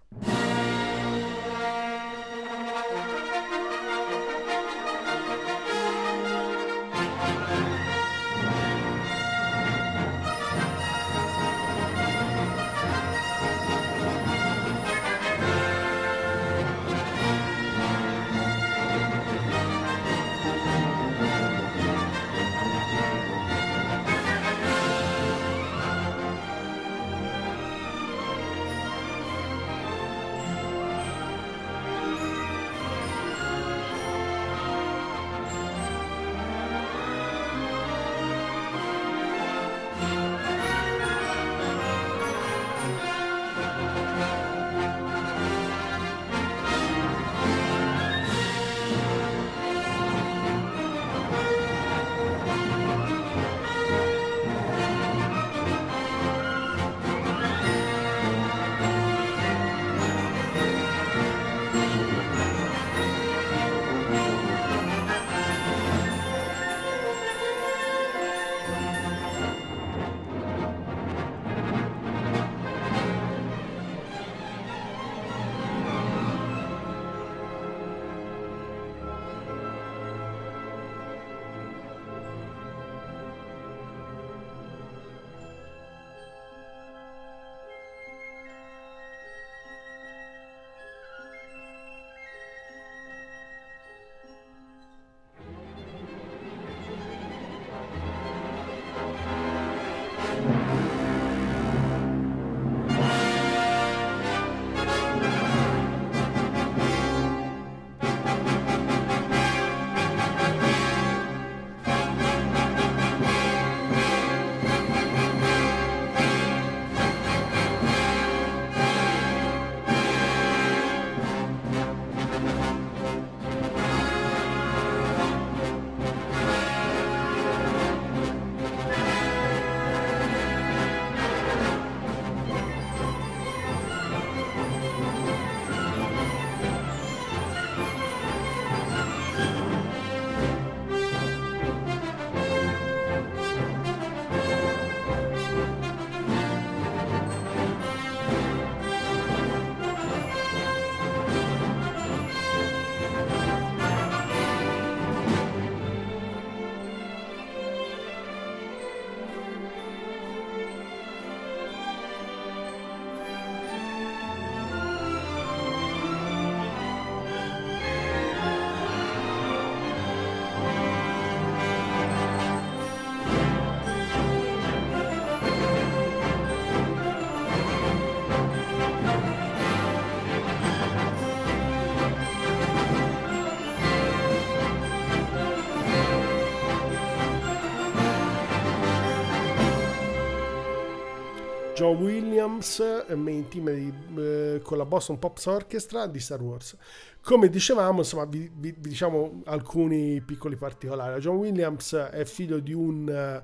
[191.83, 196.75] John Williams, eh, main team di, eh, con la Boston Pops Orchestra di Star Wars.
[197.21, 201.21] Come dicevamo, insomma, vi, vi- vi diciamo alcuni piccoli particolari.
[201.21, 203.43] John Williams è figlio di un eh,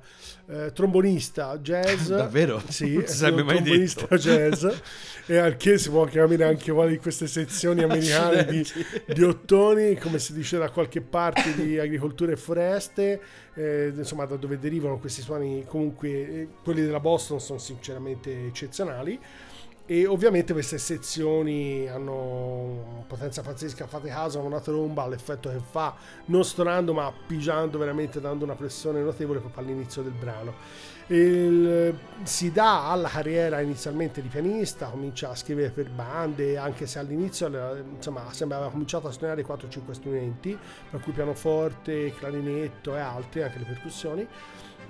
[0.65, 2.09] eh, trombonista jazz.
[2.11, 2.61] Davvero?
[2.67, 4.15] Sì, Non si sarebbe un mai trombonista detto.
[4.17, 4.65] jazz.
[5.27, 8.65] e al che si può capire anche una di queste sezioni americane di,
[9.13, 13.21] di ottoni, come si dice da qualche parte di agricoltura e foreste,
[13.53, 19.17] eh, insomma da dove derivano questi suoni comunque eh, quelli della Boston sono sinceramente eccezionali
[19.91, 23.87] e ovviamente queste sezioni hanno potenza pazzesca.
[23.87, 28.53] Fate caso a una tromba l'effetto che fa non stonando ma pigiando veramente dando una
[28.53, 30.53] pressione notevole proprio all'inizio del brano.
[31.07, 36.99] Il- si dà alla carriera inizialmente di pianista comincia a scrivere per bande anche se
[36.99, 40.55] all'inizio eh, insomma sembra aveva cominciato a suonare 4-5 strumenti
[40.91, 44.27] tra cui pianoforte, clarinetto e altri anche le percussioni.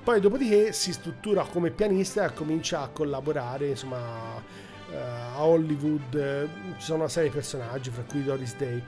[0.04, 6.86] Poi dopodiché si struttura come pianista e comincia a collaborare insomma a Hollywood eh, ci
[6.86, 8.84] sono una serie di personaggi fra cui Doris Day.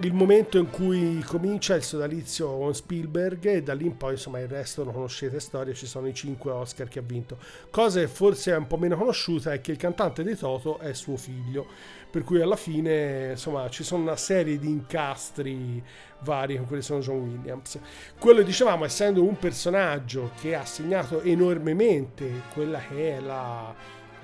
[0.00, 4.40] Il momento in cui comincia il sodalizio con Spielberg e da lì in poi insomma
[4.40, 7.36] il resto lo conoscete storia ci sono i 5 Oscar che ha vinto.
[7.70, 10.94] Cosa che forse è un po' meno conosciuta è che il cantante di Toto è
[10.94, 11.66] suo figlio
[12.10, 15.82] per cui alla fine insomma ci sono una serie di incastri
[16.20, 17.78] vari con quelli sono John Williams.
[18.18, 23.74] Quello dicevamo essendo un personaggio che ha segnato enormemente quella che è la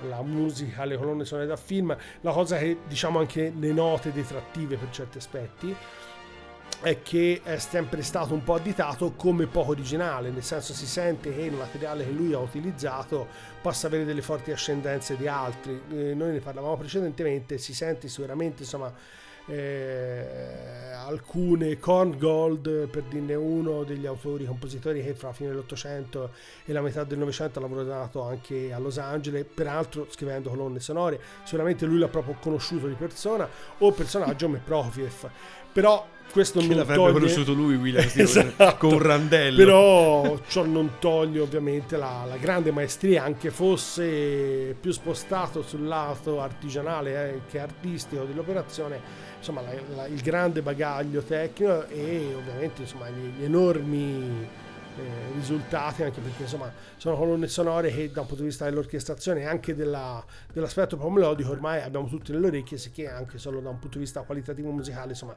[0.07, 4.77] la musica, le colonne sonore da film, la cosa che diciamo anche le note detrattive
[4.77, 5.75] per certi aspetti
[6.81, 11.33] è che è sempre stato un po' additato come poco originale, nel senso si sente
[11.33, 13.27] che il materiale che lui ha utilizzato
[13.61, 15.81] possa avere delle forti ascendenze di altri.
[15.91, 18.93] Eh, noi ne parlavamo precedentemente, si sente sicuramente insomma
[19.49, 26.31] eh, alcune Korn Gold per dirne uno degli autori compositori che fra la fine dell'Ottocento
[26.65, 31.19] e la metà del Novecento ha lavorato anche a Los Angeles peraltro scrivendo colonne sonore
[31.43, 35.29] sicuramente lui l'ha proprio conosciuto di persona o personaggio come Prokofiev
[35.71, 38.75] però questo Che non l'avrebbe toglie conosciuto lui, Williams, Esatto.
[38.77, 39.57] con randello.
[39.57, 46.39] però ciò non toglie ovviamente la, la grande maestria anche fosse più spostato sul lato
[46.39, 49.01] artigianale eh, che artistico dell'operazione
[49.39, 54.47] insomma la- la- il grande bagaglio tecnico e ovviamente insomma gli, gli enormi
[54.97, 55.01] eh,
[55.33, 59.45] risultati anche perché insomma sono colonne sonore che da un punto di vista dell'orchestrazione e
[59.45, 63.79] anche della- dell'aspetto proprio melodico ormai abbiamo tutte nelle orecchie sicché anche solo da un
[63.79, 65.35] punto di vista qualitativo musicale insomma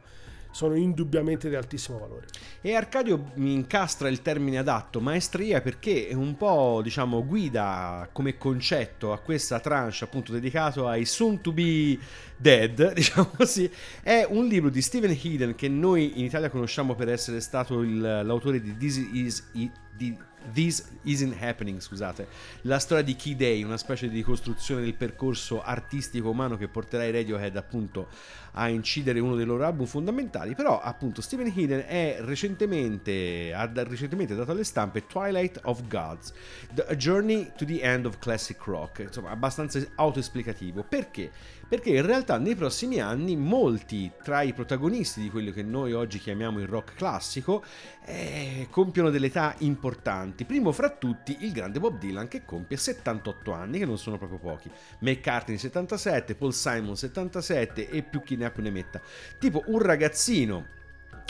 [0.52, 2.26] sono indubbiamente di altissimo valore
[2.60, 8.38] E Arcadio mi incastra il termine adatto, maestria, perché è un po', diciamo, guida come
[8.38, 11.98] concetto a questa tranche appunto dedicato ai soon to be
[12.36, 13.68] dead, diciamo così.
[14.02, 18.00] È un libro di Stephen Heeden che noi in Italia conosciamo per essere stato il-
[18.00, 19.50] l'autore di This Is...
[19.52, 20.16] di
[20.52, 22.26] This Isn't Happening, scusate,
[22.62, 27.04] la storia di Key Day, una specie di ricostruzione del percorso artistico umano che porterà
[27.04, 28.08] i Radiohead appunto
[28.52, 34.34] a incidere uno dei loro album fondamentali, però appunto Stephen Heeden è recentemente, ha recentemente
[34.34, 36.32] dato alle stampe Twilight of Gods,
[36.72, 40.84] The Journey to the End of Classic Rock, insomma abbastanza autoesplicativo.
[40.86, 41.30] Perché?
[41.72, 46.18] Perché in realtà nei prossimi anni molti tra i protagonisti di quello che noi oggi
[46.18, 47.64] chiamiamo il rock classico
[48.04, 50.44] eh, compiono delle età importanti.
[50.44, 54.38] Primo fra tutti il grande Bob Dylan che compie 78 anni, che non sono proprio
[54.38, 54.70] pochi.
[54.98, 59.00] McCartney 77, Paul Simon 77 e più chi ne ha più ne metta.
[59.38, 60.80] Tipo un ragazzino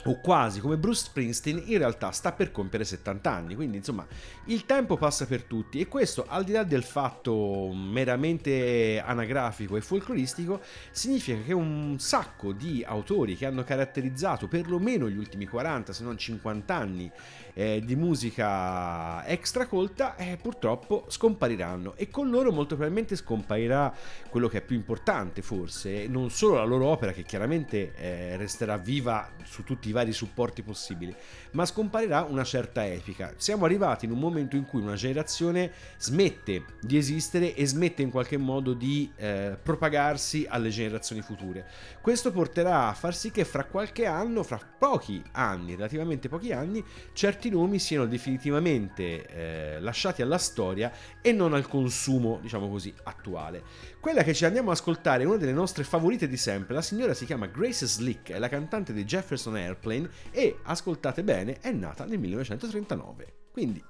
[0.05, 4.07] o quasi come Bruce Springsteen in realtà sta per compiere 70 anni quindi insomma
[4.47, 5.81] il tempo passa per tutti.
[5.81, 12.53] E questo al di là del fatto meramente anagrafico e folcloristico significa che un sacco
[12.53, 17.11] di autori che hanno caratterizzato perlomeno gli ultimi 40 se non 50 anni
[17.55, 21.95] eh, di musica extracolta eh, purtroppo scompariranno.
[21.97, 23.95] E con loro molto probabilmente scomparirà
[24.29, 26.07] quello che è più importante forse.
[26.07, 30.63] Non solo la loro opera che chiaramente eh, resterà viva su tutti i vari supporti
[30.63, 31.15] possibili
[31.53, 33.35] ma scomparirà una certa epica.
[33.37, 38.11] Siamo arrivati in un momento in cui una generazione smette di esistere e smette in
[38.11, 41.67] qualche modo di eh, propagarsi alle generazioni future.
[42.01, 46.85] Questo porterà a far sì che fra qualche anno fra pochi anni relativamente pochi anni
[47.13, 53.63] certi nomi siano definitivamente eh, lasciati alla storia e non al consumo, diciamo così, attuale.
[54.01, 56.75] Quella che ci andiamo ad ascoltare è una delle nostre favorite di sempre.
[56.75, 61.59] La signora si chiama Grace Slick, è la cantante di Jefferson Airplane e, ascoltate bene,
[61.61, 63.35] è nata nel 1939.
[63.53, 63.83] Quindi,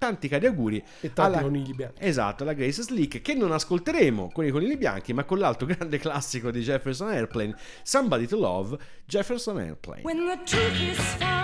[0.00, 4.30] tanti cari auguri e tanti alla- conigli bianchi Esatto, la Grace Slick che non ascolteremo
[4.32, 8.78] con i conigli bianchi, ma con l'altro grande classico di Jefferson Airplane, Somebody to Love,
[9.04, 10.02] Jefferson Airplane.
[10.02, 11.39] When the truth is found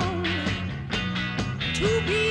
[1.79, 2.26] to be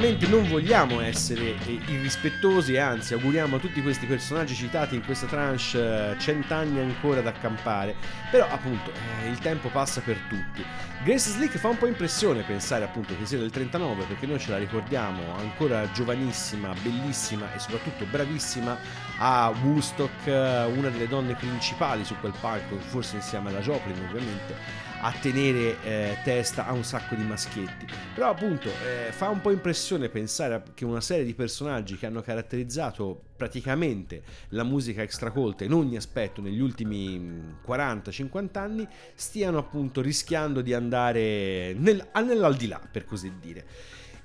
[0.00, 5.26] chiaramente non vogliamo essere eh, irrispettosi, anzi auguriamo a tutti questi personaggi citati in questa
[5.26, 7.94] tranche eh, cent'anni ancora da accampare,
[8.30, 10.64] però appunto eh, il tempo passa per tutti.
[11.02, 14.50] Grace Slick fa un po' impressione pensare appunto che sia del 39 perché noi ce
[14.50, 18.76] la ricordiamo ancora giovanissima, bellissima e soprattutto bravissima
[19.18, 24.54] a Woodstock, eh, una delle donne principali su quel palco, forse insieme alla Joplin ovviamente
[25.00, 27.86] a tenere eh, testa a un sacco di maschietti.
[28.14, 32.20] Però appunto eh, fa un po' impressione pensare che una serie di personaggi che hanno
[32.20, 40.02] caratterizzato praticamente la musica extracolta in ogni aspetto negli ultimi mm, 40-50 anni stiano appunto
[40.02, 43.64] rischiando di andare nel, nell'aldilà per così dire.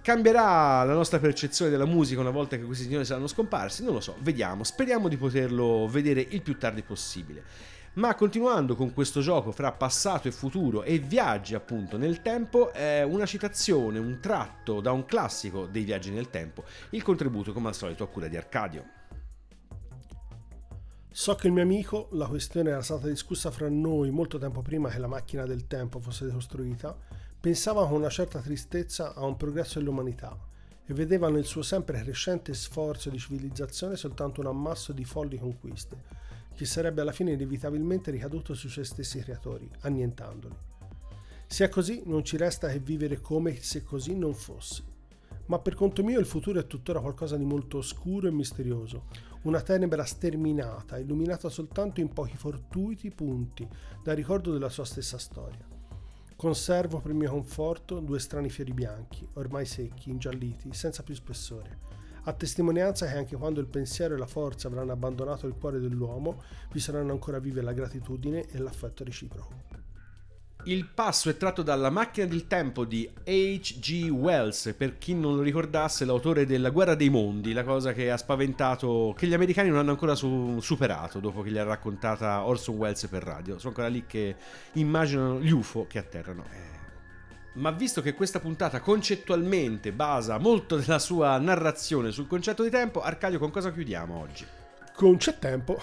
[0.02, 3.86] Cambierà la nostra percezione della musica una volta che questi signori saranno scomparsi?
[3.86, 7.44] Non lo so, vediamo, speriamo di poterlo vedere il più tardi possibile.
[7.94, 13.04] Ma continuando con questo gioco fra passato e futuro e viaggi appunto nel tempo, è
[13.04, 17.76] una citazione, un tratto da un classico dei viaggi nel tempo, il contributo come al
[17.76, 19.05] solito a cura di Arcadio.
[21.18, 24.90] So che il mio amico, la questione era stata discussa fra noi molto tempo prima
[24.90, 26.94] che la macchina del tempo fosse costruita,
[27.40, 30.38] pensava con una certa tristezza a un progresso dell'umanità
[30.86, 36.04] e vedeva nel suo sempre crescente sforzo di civilizzazione soltanto un ammasso di folli conquiste,
[36.54, 40.56] che sarebbe alla fine inevitabilmente ricaduto sui suoi stessi creatori, annientandoli.
[41.48, 44.84] È così, non ci resta che vivere come se così non fosse.
[45.46, 49.04] Ma per conto mio il futuro è tuttora qualcosa di molto oscuro e misterioso,
[49.46, 53.68] una tenebra sterminata, illuminata soltanto in pochi fortuiti punti
[54.04, 55.66] dal ricordo della sua stessa storia.
[56.36, 61.80] Conservo per mio conforto due strani fiori bianchi, ormai secchi, ingialliti, senza più spessore,
[62.24, 66.42] a testimonianza che anche quando il pensiero e la forza avranno abbandonato il cuore dell'uomo,
[66.72, 69.85] vi saranno ancora vive la gratitudine e l'affetto reciproco.
[70.68, 74.10] Il passo è tratto dalla macchina del tempo di H.G.
[74.10, 78.18] Wells, per chi non lo ricordasse, l'autore della Guerra dei Mondi, la cosa che ha
[78.18, 82.78] spaventato, che gli americani non hanno ancora su- superato dopo che gli ha raccontata Orson
[82.78, 83.60] Welles per radio.
[83.60, 84.36] Sono ancora lì che
[84.74, 86.46] immaginano gli UFO che atterrano.
[86.52, 86.74] Eh.
[87.54, 93.02] Ma visto che questa puntata concettualmente basa molto della sua narrazione sul concetto di tempo,
[93.02, 94.44] Arcadio, con cosa chiudiamo oggi?
[94.96, 95.80] Con c'è tempo.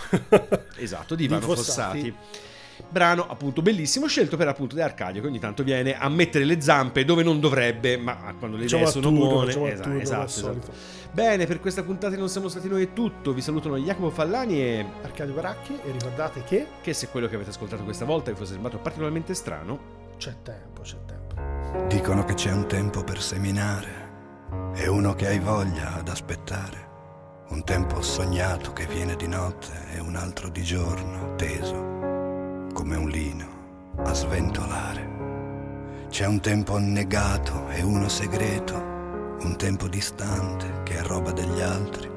[0.74, 2.10] Esatto, di Ivano Fossati.
[2.10, 2.50] Fossati.
[2.88, 6.60] Brano appunto bellissimo, scelto per appunto da Arcadio che ogni tanto viene a mettere le
[6.60, 9.46] zampe dove non dovrebbe, ma quando le idee sono turno, buone.
[9.52, 10.72] facciamo a Esatto, esatto, esatto.
[11.12, 13.32] Bene, per questa puntata non siamo stati noi è tutto.
[13.34, 17.50] Vi salutano Jacopo Fallani e Arcadio Baracchi e ricordate che che se quello che avete
[17.50, 21.86] ascoltato questa volta vi fosse sembrato particolarmente strano, c'è tempo, c'è tempo.
[21.88, 24.10] Dicono che c'è un tempo per seminare
[24.74, 26.90] e uno che hai voglia ad aspettare.
[27.48, 32.01] Un tempo sognato che viene di notte e un altro di giorno teso
[32.72, 33.46] come un lino
[33.98, 35.10] a sventolare.
[36.08, 42.10] C'è un tempo annegato e uno segreto, un tempo distante che è roba degli altri.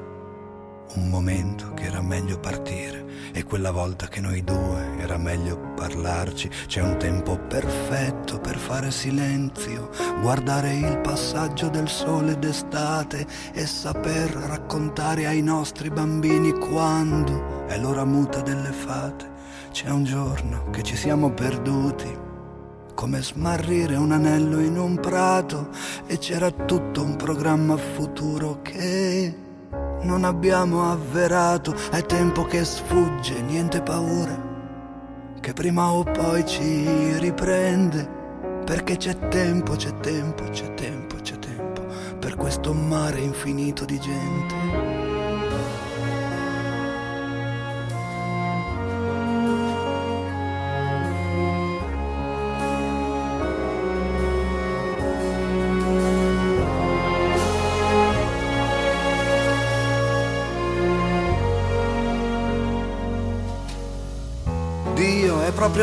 [0.94, 6.48] Un momento che era meglio partire e quella volta che noi due era meglio parlarci.
[6.66, 9.90] C'è un tempo perfetto per fare silenzio,
[10.20, 18.04] guardare il passaggio del sole d'estate e saper raccontare ai nostri bambini quando è l'ora
[18.04, 19.35] muta delle fate.
[19.76, 22.08] C'è un giorno che ci siamo perduti
[22.94, 25.68] come smarrire un anello in un prato
[26.06, 29.36] e c'era tutto un programma futuro che
[30.00, 31.74] non abbiamo avverato.
[31.90, 34.34] È tempo che sfugge, niente paura,
[35.40, 38.08] che prima o poi ci riprende,
[38.64, 41.84] perché c'è tempo, c'è tempo, c'è tempo, c'è tempo
[42.18, 44.95] per questo mare infinito di gente.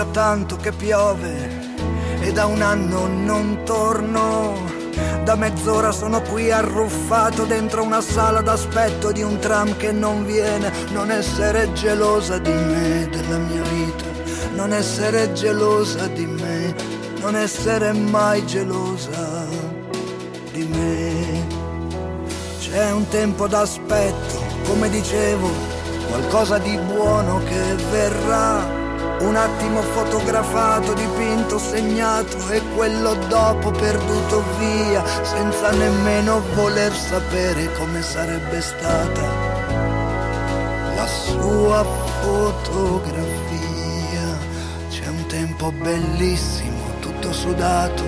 [0.04, 1.50] Proprio tanto che piove
[2.20, 4.54] e da un anno non torno.
[5.24, 10.72] Da mezz'ora sono qui arruffato dentro una sala d'aspetto di un tram che non viene.
[10.92, 14.04] Non essere gelosa di me, della mia vita.
[14.56, 16.76] Non essere gelosa di me,
[17.22, 19.46] non essere mai gelosa
[20.52, 21.48] di me.
[22.60, 25.50] C'è un tempo d'aspetto, come dicevo,
[26.10, 28.83] qualcosa di buono che verrà.
[29.24, 38.02] Un attimo fotografato, dipinto, segnato e quello dopo perduto via, senza nemmeno voler sapere come
[38.02, 39.22] sarebbe stata
[40.96, 41.84] la sua
[42.22, 43.22] fotografia.
[44.90, 48.04] C'è un tempo bellissimo, tutto sudato,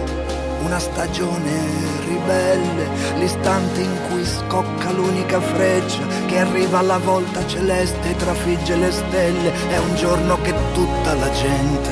[0.63, 2.87] una stagione ribelle
[3.17, 9.53] l'istante in cui scocca l'unica freccia che arriva alla volta celeste e trafigge le stelle,
[9.69, 10.53] è un giorno che
[11.05, 11.91] tutta la gente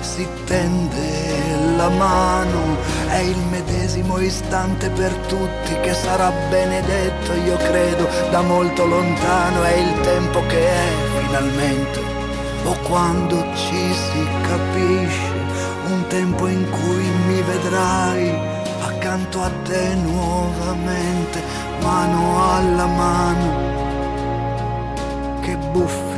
[0.00, 2.78] si tende la mano,
[3.08, 9.74] è il medesimo istante per tutti che sarà benedetto, io credo, da molto lontano, è
[9.76, 12.00] il tempo che è finalmente,
[12.64, 15.32] o quando ci si capisce,
[15.88, 18.32] un tempo in cui mi vedrai
[18.82, 21.42] accanto a te nuovamente,
[21.80, 23.72] mano alla mano,
[25.40, 26.13] che non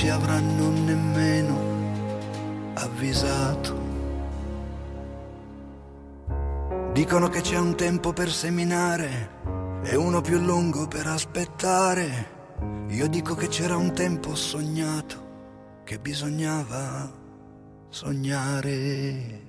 [0.00, 1.58] ci avranno nemmeno
[2.72, 3.78] avvisato.
[6.94, 9.28] Dicono che c'è un tempo per seminare
[9.82, 12.28] e uno più lungo per aspettare.
[12.88, 17.12] Io dico che c'era un tempo sognato che bisognava
[17.90, 19.48] sognare.